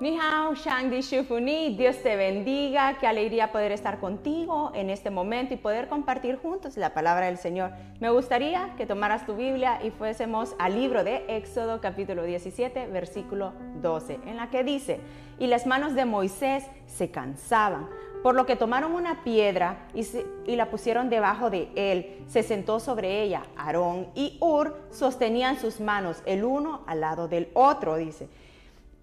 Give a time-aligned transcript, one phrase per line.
[0.00, 5.56] Ni hao, Shufuni, Dios te bendiga, qué alegría poder estar contigo en este momento y
[5.56, 7.72] poder compartir juntos la palabra del Señor.
[7.98, 13.54] Me gustaría que tomaras tu Biblia y fuésemos al libro de Éxodo capítulo 17, versículo
[13.82, 15.00] 12, en la que dice,
[15.40, 17.88] y las manos de Moisés se cansaban,
[18.22, 20.06] por lo que tomaron una piedra y,
[20.46, 25.80] y la pusieron debajo de él, se sentó sobre ella Aarón y Ur sostenían sus
[25.80, 28.28] manos el uno al lado del otro, dice.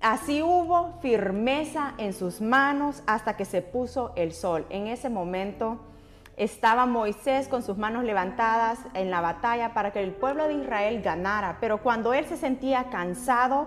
[0.00, 4.64] Así hubo firmeza en sus manos hasta que se puso el sol.
[4.70, 5.78] En ese momento
[6.38, 11.02] estaba Moisés con sus manos levantadas en la batalla para que el pueblo de Israel
[11.02, 11.58] ganara.
[11.60, 13.66] Pero cuando él se sentía cansado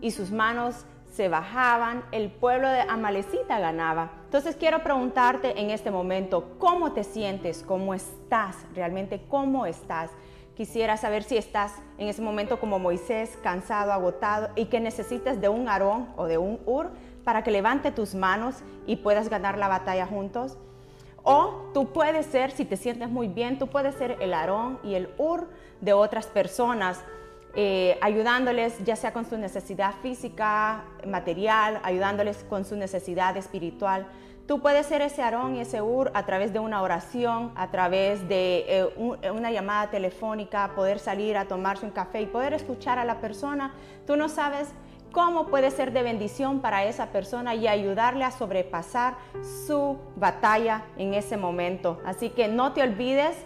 [0.00, 4.12] y sus manos se bajaban, el pueblo de Amalecita ganaba.
[4.24, 7.62] Entonces quiero preguntarte en este momento, ¿cómo te sientes?
[7.62, 8.56] ¿Cómo estás?
[8.74, 10.10] ¿Realmente cómo estás?
[10.58, 15.48] Quisiera saber si estás en ese momento como Moisés, cansado, agotado y que necesitas de
[15.48, 16.90] un Aarón o de un Ur
[17.22, 20.58] para que levante tus manos y puedas ganar la batalla juntos.
[21.22, 24.94] O tú puedes ser, si te sientes muy bien, tú puedes ser el Aarón y
[24.94, 25.48] el Ur
[25.80, 27.04] de otras personas,
[27.54, 34.06] eh, ayudándoles ya sea con su necesidad física, material, ayudándoles con su necesidad espiritual.
[34.46, 38.26] Tú puedes ser ese Aarón y ese Ur a través de una oración, a través
[38.28, 38.88] de eh,
[39.22, 43.20] eh, una llamada telefónica, poder salir a tomarse un café y poder escuchar a la
[43.20, 43.74] persona.
[44.06, 44.68] Tú no sabes
[45.12, 49.16] cómo puede ser de bendición para esa persona y ayudarle a sobrepasar
[49.66, 52.00] su batalla en ese momento.
[52.06, 53.36] Así que no te olvides.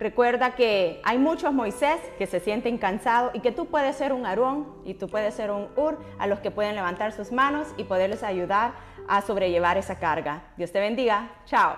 [0.00, 4.24] Recuerda que hay muchos Moisés que se sienten cansados y que tú puedes ser un
[4.24, 7.84] Aarón y tú puedes ser un Ur a los que pueden levantar sus manos y
[7.84, 8.72] poderles ayudar
[9.06, 10.44] a sobrellevar esa carga.
[10.56, 11.30] Dios te bendiga.
[11.44, 11.76] Chao.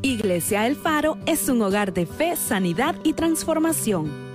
[0.00, 4.26] Iglesia El Faro es un hogar de fe, sanidad y transformación.